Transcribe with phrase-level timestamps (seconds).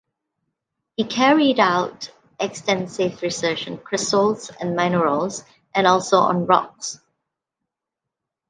[0.97, 2.09] He carried out
[2.39, 5.43] extensive research on crystals and minerals,
[5.75, 6.99] and also on rocks.